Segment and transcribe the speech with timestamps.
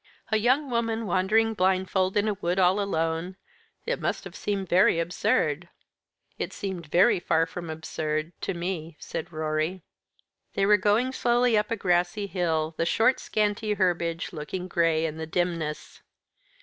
[0.31, 3.35] "A young woman wandering blindfold in a wood all alone
[3.85, 5.69] it must have seemed very absurd."
[6.39, 9.83] "It seemed very far from absurd to me," said Rorie.
[10.55, 15.17] They were going slowly up the grassy hill, the short scanty herbage looking gray in
[15.17, 16.01] the dimness.